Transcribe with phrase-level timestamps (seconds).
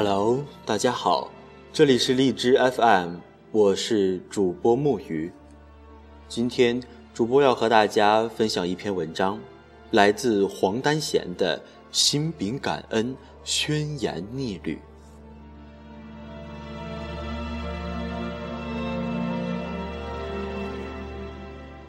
[0.00, 1.28] Hello，大家好，
[1.72, 3.16] 这里是荔枝 FM，
[3.50, 5.28] 我是主播木鱼。
[6.28, 6.80] 今天
[7.12, 9.40] 主播要和大家分享一篇文章，
[9.90, 11.58] 来自黄丹贤的
[11.90, 14.76] 《心秉感恩，宣言逆旅》。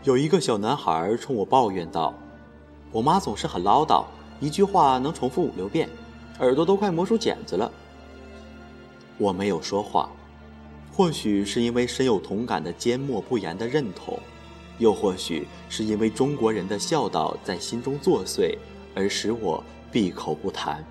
[0.03, 2.15] 有一个小男孩冲我抱怨道
[2.91, 4.03] ：“我妈总是很唠叨，
[4.39, 5.87] 一句话能重复五六遍，
[6.39, 7.71] 耳朵都快磨出茧子了。”
[9.19, 10.09] 我没有说话，
[10.91, 14.17] 或许是因为深有同感的缄默不言的认同，
[14.77, 18.57] 又或许是因为中国人的孝道在心中作祟，
[18.95, 20.83] 而使我闭口不谈。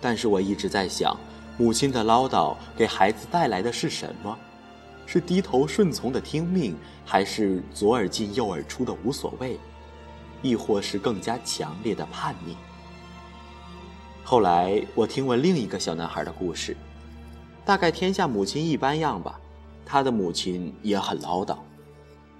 [0.00, 1.18] 但是我一直在想，
[1.56, 4.38] 母亲的唠叨给孩子带来的是什么？
[5.06, 9.58] 是低头顺从的听命，还是左耳进右耳出的无所谓？
[10.42, 12.54] 亦或是更加强烈的叛逆？
[14.24, 16.76] 后来我听闻另一个小男孩的故事，
[17.64, 19.38] 大概天下母亲一般样吧。
[19.84, 21.56] 他的母亲也很唠叨，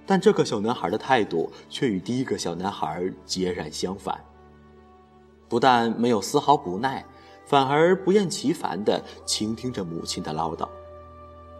[0.06, 4.18] 但这个小男孩的态度却与第一个小男孩截然相反。
[5.48, 7.04] 不但没有丝毫不耐，
[7.44, 10.66] 反而不厌其烦地倾听着母亲的唠叨。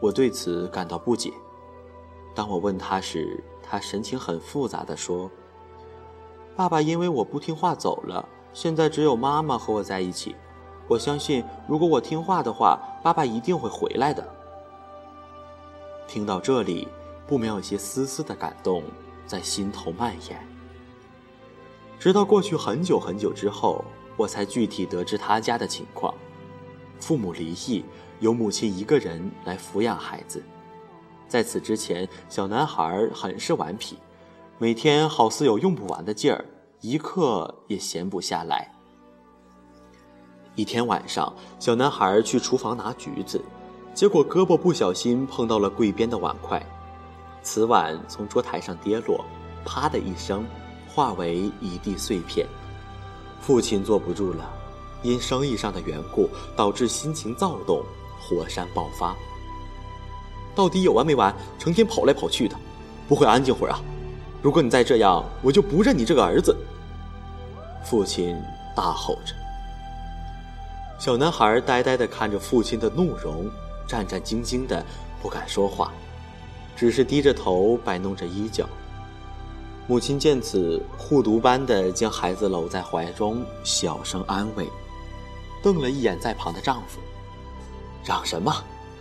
[0.01, 1.31] 我对此感到不解。
[2.35, 5.31] 当我问他时，他神情很复杂地说
[6.57, 10.37] ：“爸爸因为我不听话走了。”现在只有妈妈和我在一起，
[10.87, 14.27] 我相信，如果我听话的话，爸爸一定会回来的。
[16.07, 16.87] 听到这里，
[17.27, 18.83] 不免有些丝丝的感动
[19.27, 20.39] 在心头蔓延。
[21.99, 23.83] 直到过去很久很久之后，
[24.17, 26.13] 我才具体得知他家的情况：
[27.01, 27.85] 父母离异，
[28.21, 30.43] 由母亲一个人来抚养孩子。
[31.27, 33.97] 在此之前，小男孩很是顽皮，
[34.59, 36.45] 每天好似有用不完的劲儿。
[36.83, 38.69] 一刻也闲不下来。
[40.57, 43.41] 一天晚上，小男孩去厨房拿橘子，
[43.95, 46.61] 结果胳膊不小心碰到了柜边的碗筷，
[47.41, 49.25] 瓷碗从桌台上跌落，
[49.65, 50.45] 啪的一声，
[50.89, 52.49] 化为一地碎片。
[53.41, 54.51] 父亲坐不住了，
[55.05, 57.81] 因生意上的缘故，导致心情躁动，
[58.21, 59.15] 火山爆发。
[60.53, 61.33] 到底有完没完？
[61.61, 62.57] 成天跑来跑去的，
[63.09, 63.81] 不会安静会儿啊？
[64.43, 66.57] 如果你再这样，我就不认你这个儿子。
[67.85, 68.37] 父亲
[68.75, 69.35] 大吼着，
[70.99, 73.49] 小男孩呆呆地看着父亲的怒容，
[73.87, 74.85] 战战兢兢的
[75.23, 75.93] 不敢说话，
[76.75, 78.69] 只是低着头摆弄着衣角。
[79.87, 84.69] 母亲见此，护犊般的将孩子搂在怀中，小声安慰，
[85.63, 86.99] 瞪了一眼在旁的丈夫
[88.05, 88.53] ：“嚷什么？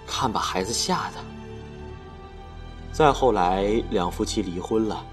[0.06, 1.18] 看把孩子吓的。”
[2.94, 5.06] 再后来，两夫妻离婚了，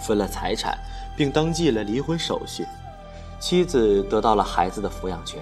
[0.00, 0.78] 分了财产，
[1.16, 2.66] 并登记了离婚手续。
[3.38, 5.40] 妻子得到了孩子的抚养权。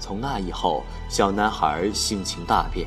[0.00, 2.86] 从那以后，小男孩性情大变，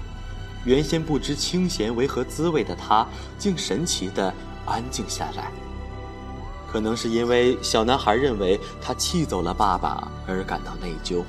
[0.65, 3.07] 原先不知清闲为何滋味的他，
[3.39, 4.31] 竟神奇的
[4.65, 5.51] 安静下来。
[6.69, 11.23] 可能是因为小男孩认为他气走了爸爸而感到内疚，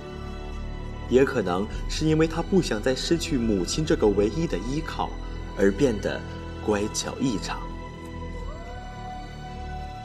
[1.08, 5.08] 也可能是因为他不想再失去母亲这个唯一的依靠，
[5.56, 6.20] 而变得
[6.66, 7.58] 乖巧异常。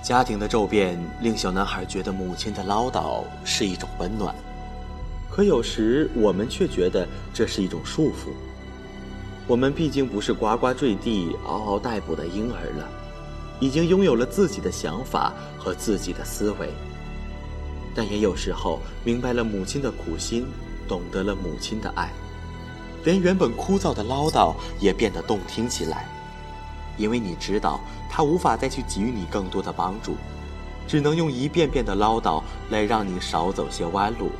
[0.03, 4.35] 家庭的骤变令小男孩觉得母亲的唠叨是一种温暖，
[5.31, 8.27] 可有时我们却觉得这是一种束缚。
[9.47, 12.89] 我们毕竟不是呱呱坠地、嗷嗷待哺的婴儿了，
[13.61, 16.69] 已经拥有了自己的想法和自己的思维。
[17.95, 20.45] 但也有时候明白了母亲的苦心，
[20.85, 22.11] 懂得了母亲的爱，
[23.05, 26.09] 连原本枯燥的唠叨也变得动听起来。
[26.97, 30.15] 因为你知道，他无法再去给予你更多的帮助，
[30.87, 34.31] 只能用一遍遍的唠叨来让你少走些弯路。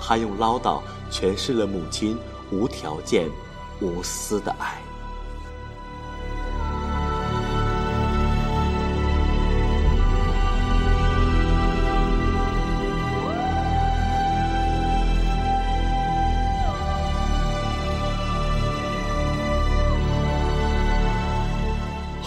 [0.00, 0.80] 他用唠叨
[1.10, 2.18] 诠释了母亲
[2.50, 3.28] 无条件、
[3.80, 4.78] 无私的爱。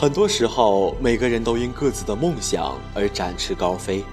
[0.02, 4.04] 很多时候，每个人都因各自的梦想而展翅高飞，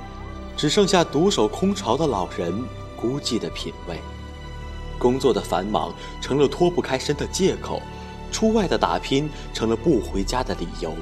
[0.55, 2.53] 只剩下独守空巢的老人
[2.95, 3.99] 孤寂的品味。
[4.99, 5.91] 工作的繁忙
[6.21, 7.81] 成了脱不开身的借口，
[8.31, 10.95] 出外的打拼成了不回家的理由。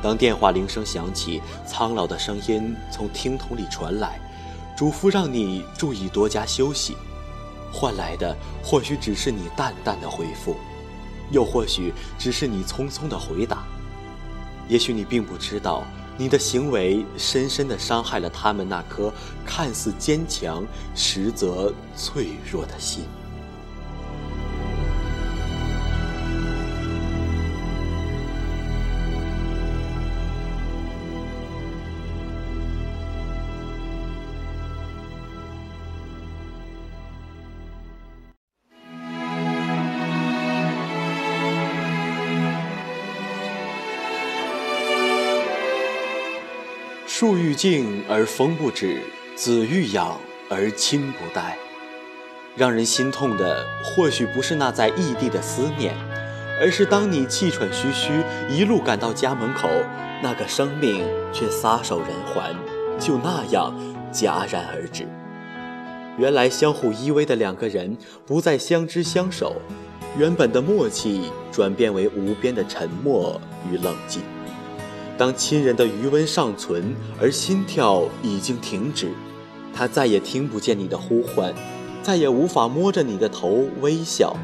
[0.00, 4.20] 当电话铃声响起，苍老的声音从听筒里传来，
[4.76, 6.96] 嘱咐让你注意多加休息，
[7.72, 10.54] 换来的或许只是你淡淡的回复，
[11.32, 13.66] 又或许只是你匆匆的回答。
[14.70, 15.84] 也许你并不知道，
[16.16, 19.12] 你的行为深深的伤害了他们那颗
[19.44, 20.64] 看似坚强，
[20.94, 23.04] 实则脆弱的心。
[47.20, 48.96] 树欲静而风不止，
[49.36, 50.18] 子欲养
[50.48, 51.54] 而亲不待。
[52.56, 55.94] 让人心痛的，或许不是那在异地的思念，
[56.58, 59.68] 而是当你气喘吁吁一路赶到家门口，
[60.22, 62.56] 那个生命却撒手人寰，
[62.98, 63.74] 就那样
[64.10, 65.06] 戛然而止。
[66.16, 69.56] 原来相互依偎的两个人，不再相知相守，
[70.16, 73.38] 原本的默契转变为无边的沉默
[73.70, 74.22] 与冷静。
[75.20, 79.10] 当亲人的余温尚存，而心跳已经停止，
[79.70, 81.54] 他再也听不见你的呼唤，
[82.02, 84.34] 再也无法摸着你的头微笑，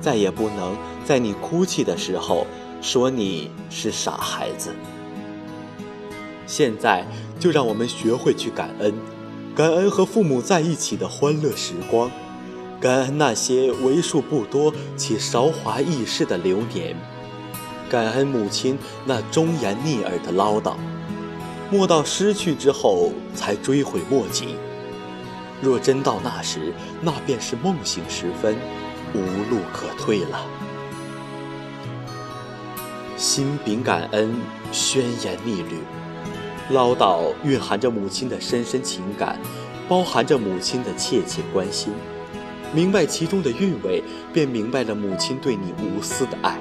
[0.00, 2.46] 再也不能在你哭泣的时候
[2.80, 4.70] 说你是傻孩子。
[6.46, 7.04] 现在
[7.40, 8.94] 就让我们学会去感恩，
[9.56, 12.08] 感恩和父母在一起的欢乐时光，
[12.80, 16.94] 感恩那些为数不多且韶华易逝的流年。
[17.92, 20.76] 感恩母亲那忠言逆耳的唠叨，
[21.70, 24.56] 莫到失去之后才追悔莫及。
[25.60, 26.72] 若真到那时，
[27.02, 28.56] 那便是梦醒时分，
[29.12, 30.40] 无路可退了。
[33.18, 34.36] 心秉感恩，
[34.72, 35.76] 宣言逆律，
[36.70, 39.38] 唠叨蕴含着母亲的深深情感，
[39.86, 41.92] 包含着母亲的切切关心。
[42.72, 44.02] 明白其中的韵味，
[44.32, 46.56] 便明白了母亲对你无私的爱。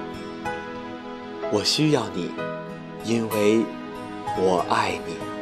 [1.54, 2.32] 我需要你，
[3.04, 3.66] 因为
[4.38, 5.41] 我爱你。